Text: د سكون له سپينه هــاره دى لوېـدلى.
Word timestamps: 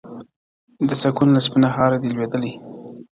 د 0.87 0.89
سكون 1.01 1.27
له 1.35 1.39
سپينه 1.45 1.69
هــاره 1.75 1.97
دى 2.01 2.09
لوېـدلى. 2.13 2.53